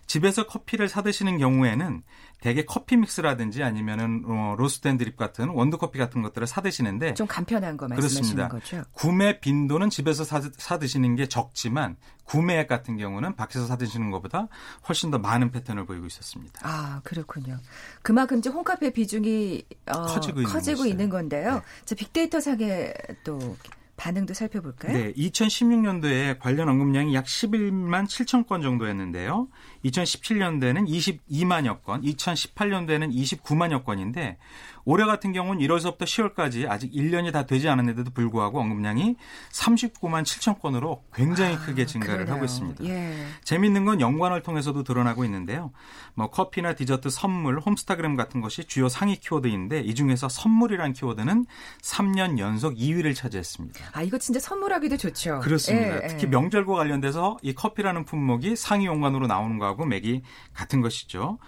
[0.09, 2.03] 집에서 커피를 사 드시는 경우에는
[2.41, 7.15] 대개 커피 믹스라든지 아니면은 어, roast and drip 같은 원두 커피 같은 것들을 사 드시는데
[7.15, 8.85] 좀 간편한 거 말씀하시는 거죠.
[8.93, 14.49] 구매 빈도는 집에서 사, 사 드시는 게 적지만 구매액 같은 경우는 밖에서 사 드시는 것보다
[14.89, 16.61] 훨씬 더 많은 패턴을 보이고 있었습니다.
[16.63, 17.59] 아 그렇군요.
[18.03, 21.63] 그만큼 이제 홈카페 비중이 어, 커지고, 있는, 커지고 있는 건데요.
[21.87, 21.95] 네.
[21.97, 23.57] 빅데이터 상에 또
[23.99, 24.93] 반응도 살펴볼까요?
[24.93, 29.49] 네, 2016년도에 관련 언급량이 약 11만 7천 건 정도였는데요.
[29.85, 34.39] 2017년도에는 22만여 건, 2018년도에는 29만여 건인데
[34.85, 39.17] 올해 같은 경우는 1월서부터 10월까지 아직 1년이 다 되지 않았는데도 불구하고 언급량이
[39.53, 42.35] 39만 7천 건으로 굉장히 아, 크게 증가를 그러네요.
[42.35, 42.85] 하고 있습니다.
[42.87, 43.27] 예.
[43.45, 45.73] 재미있는 건 연관을 통해서도 드러나고 있는데요.
[46.15, 51.45] 뭐 커피나 디저트, 선물, 홈스타그램 같은 것이 주요 상위 키워드인데 이 중에서 선물이란 키워드는
[51.83, 53.81] 3년 연속 2위를 차지했습니다.
[53.93, 55.41] 아 이거 진짜 선물하기도 좋죠.
[55.41, 55.99] 그렇습니다.
[55.99, 56.07] 예, 예.
[56.07, 60.23] 특히 명절과 관련돼서 이 커피라는 품목이 상위 연관으로 나오는 거하고 맥이
[60.55, 61.39] 같은 것이죠.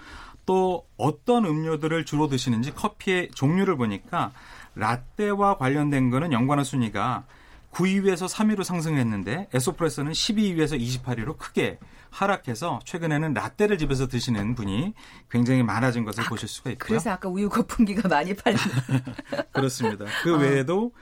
[0.47, 4.33] 또 어떤 음료들을 주로 드시는지 커피의 종류를 보니까
[4.75, 7.25] 라떼와 관련된 거는 연관어 순위가
[7.73, 11.79] 9위에서 3위로 상승했는데 에소프레소는 12위에서 28위로 크게
[12.11, 14.95] 하락해서 최근에는 라떼를 집에서 드시는 분이
[15.31, 16.89] 굉장히 많아진 것을 아, 보실 수가 있고요.
[16.89, 18.59] 그래서 아까 우유 거품기가 많이 팔린
[19.53, 20.07] 그렇습니다.
[20.25, 20.39] 그 어.
[20.39, 20.93] 외에도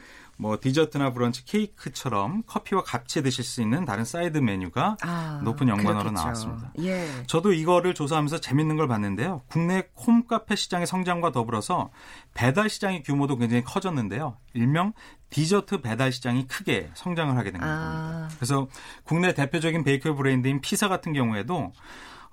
[0.41, 6.13] 뭐 디저트나 브런치, 케이크처럼 커피와 같이 드실 수 있는 다른 사이드 메뉴가 아, 높은 연관어로
[6.13, 6.73] 나왔습니다.
[6.79, 7.09] 예.
[7.27, 9.43] 저도 이거를 조사하면서 재밌는 걸 봤는데요.
[9.49, 11.91] 국내 홈카페 시장의 성장과 더불어서
[12.35, 14.37] 배달 시장의 규모도 굉장히 커졌는데요.
[14.55, 14.93] 일명
[15.31, 17.81] 디저트 배달 시장이 크게 성장을 하게 된 겁니다.
[17.81, 18.29] 아.
[18.37, 18.69] 그래서
[19.03, 21.73] 국내 대표적인 베이커리 브랜드인 P사 같은 경우에도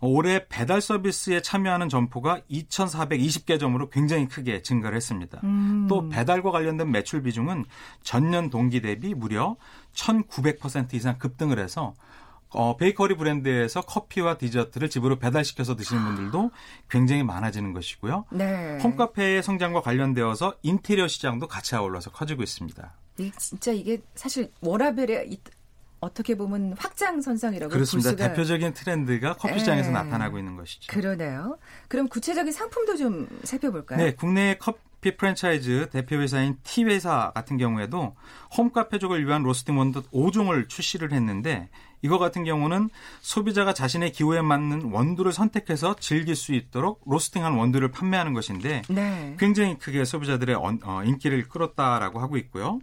[0.02, 5.40] 올해 배달 서비스에 참여하는 점포가 2,420개 점으로 굉장히 크게 증가를 했습니다.
[5.44, 5.88] 음.
[5.90, 7.66] 또 배달과 관련된 매출 비중은
[8.04, 9.56] 전년 동기 대비 무려
[9.94, 11.94] 1,900% 이상 급등을 해서
[12.50, 16.52] 어, 베이커리 브랜드에서 커피와 디저트를 집으로 배달시켜서 드시는 분들도
[16.90, 18.26] 굉장히 많아지는 것이고요.
[18.32, 18.80] 네.
[18.82, 22.94] 홈카페의 성장과 관련되어서 인테리어 시장도 같이 아울러서 커지고 있습니다.
[23.38, 25.26] 진짜 이게 사실 워라벨에
[26.00, 28.12] 어떻게 보면 확장 선상이라고 그렇습니다.
[28.12, 28.30] 볼 수가...
[28.30, 29.94] 대표적인 트렌드가 커피 시장에서 네.
[29.94, 30.92] 나타나고 있는 것이죠.
[30.92, 31.58] 그러네요.
[31.88, 33.98] 그럼 구체적인 상품도 좀 살펴볼까요?
[33.98, 38.16] 네, 국내 커피 프랜차이즈 대표 회사인 T회사 같은 경우에도
[38.58, 41.70] 홈카페족을 위한 로스팅 원두 5종을 출시를 했는데
[42.06, 42.90] 이거 같은 경우는
[43.22, 49.36] 소비자가 자신의 기호에 맞는 원두를 선택해서 즐길 수 있도록 로스팅한 원두를 판매하는 것인데 네.
[49.40, 52.80] 굉장히 크게 소비자들의 어, 인기를 끌었다라고 하고 있고요.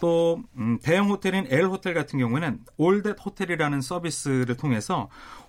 [0.00, 5.08] 또 음, 대형 호텔인 L 호텔 같은 경우에는 올댓 호텔이라는 서비스를 통해서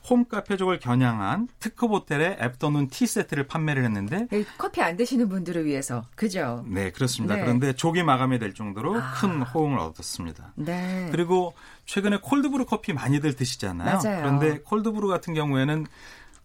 [0.10, 6.66] 홈카페족을 겨냥한 특급 호텔의 애프터눈 티 세트를 판매를 했는데 커피 안 드시는 분들을 위해서 그죠?
[6.68, 7.36] 네 그렇습니다.
[7.36, 7.42] 네.
[7.42, 9.14] 그런데 조기 마감이 될 정도로 아.
[9.14, 10.54] 큰 호응을 얻었습니다.
[10.56, 11.08] 네.
[11.12, 11.54] 그리고
[11.86, 14.00] 최근에 콜드브루 커피 많이들 드시잖아요.
[14.04, 14.22] 맞아요.
[14.22, 15.86] 그런데 콜드브루 같은 경우에는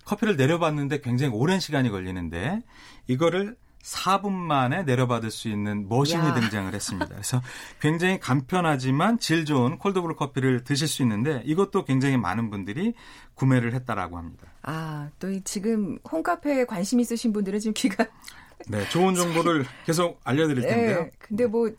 [0.04, 2.62] 커피를 내려봤는데 굉장히 오랜 시간이 걸리는데
[3.08, 6.34] 이거를 4분 만에 내려받을 수 있는 머신이 야.
[6.34, 7.06] 등장을 했습니다.
[7.06, 7.40] 그래서
[7.80, 12.94] 굉장히 간편하지만 질 좋은 콜드브루 커피를 드실 수 있는데 이것도 굉장히 많은 분들이
[13.34, 14.48] 구매를 했다라고 합니다.
[14.62, 18.06] 아, 또 지금 홈카페에 관심 있으신 분들은 지금 귀가
[18.68, 21.02] 네, 좋은 정보를 계속 알려드릴 네, 텐데요.
[21.04, 21.70] 네, 근데 뭐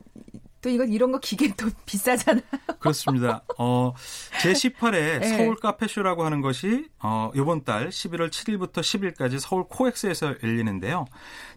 [0.62, 2.44] 또 이건 이런 거 기계 또 비싸잖아요.
[2.80, 3.44] 그렇습니다.
[3.58, 3.94] 어,
[4.42, 5.38] 제18회 네.
[5.38, 11.06] 서울 카페쇼라고 하는 것이 어, 이번 달 11월 7일부터 10일까지 서울 코엑스에서 열리는데요.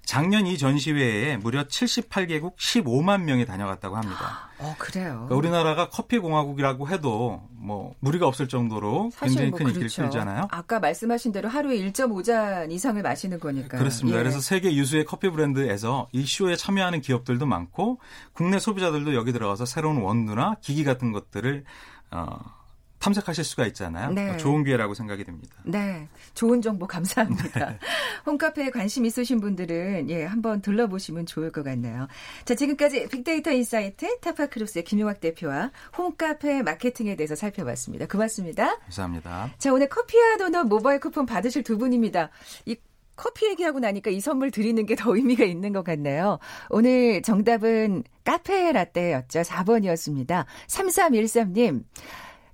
[0.05, 4.51] 작년 이 전시회에 무려 78개국 15만 명이 다녀갔다고 합니다.
[4.59, 5.27] 어, 그래요.
[5.29, 10.03] 그러니까 우리나라가 커피 공화국이라고 해도 뭐 무리가 없을 정도로 굉장히 뭐 큰 인기를 그렇죠.
[10.03, 10.49] 끌잖아요.
[10.51, 13.79] 아까 말씀하신 대로 하루에 1.5잔 이상을 마시는 거니까.
[13.79, 14.19] 그렇습니다.
[14.19, 14.23] 예.
[14.23, 18.01] 그래서 세계 유수의 커피 브랜드에서 이 쇼에 참여하는 기업들도 많고
[18.33, 21.65] 국내 소비자들도 여기 들어가서 새로운 원두나 기기 같은 것들을
[22.11, 22.60] 어
[23.01, 24.13] 탐색하실 수가 있잖아요.
[24.13, 24.37] 네.
[24.37, 25.57] 좋은 기회라고 생각이 듭니다.
[25.65, 26.07] 네.
[26.35, 27.71] 좋은 정보 감사합니다.
[27.71, 27.79] 네.
[28.27, 32.07] 홈카페에 관심 있으신 분들은 예, 한번 둘러보시면 좋을 것 같네요.
[32.45, 38.07] 자, 지금까지 빅데이터 인사이트 타파크로스의 김용학 대표와 홈카페 마케팅에 대해서 살펴봤습니다.
[38.07, 38.79] 고맙습니다.
[38.81, 39.51] 감사합니다.
[39.59, 42.29] 자, 오늘 커피와 도넛 모바일 쿠폰 받으실 두 분입니다.
[42.67, 42.77] 이
[43.17, 46.39] 커피 얘기하고 나니까 이 선물 드리는 게 더 의미가 있는 것 같네요.
[46.69, 49.41] 오늘 정답은 카페 라떼였죠.
[49.41, 50.45] 4번이었습니다.
[50.69, 51.85] 3313님.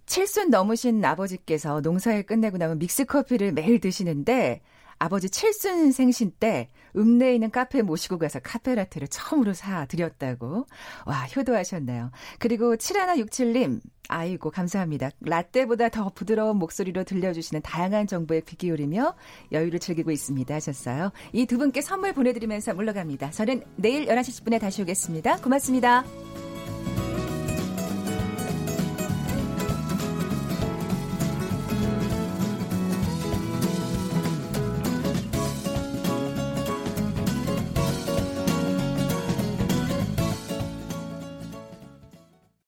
[0.06, 4.60] 칠순 넘으신 아버지께서 농사일 끝내고 나면 믹스커피를 매일 드시는데
[4.98, 10.66] 아버지 칠순 생신 때 읍내에 있는 카페 모시고 가서 카페라테를 처음으로 사 드렸다고.
[11.04, 12.10] 와, 효도하셨네요.
[12.38, 15.10] 그리고 7167님, 아이고, 감사합니다.
[15.20, 19.14] 라떼보다 더 부드러운 목소리로 들려주시는 다양한 정보에 귀 기울이며
[19.52, 20.54] 여유를 즐기고 있습니다.
[20.54, 21.12] 하셨어요.
[21.34, 23.30] 이 두 분께 선물 보내드리면서 물러갑니다.
[23.32, 25.36] 저는 내일 11시 10분에 다시 오겠습니다.
[25.42, 26.45] 고맙습니다.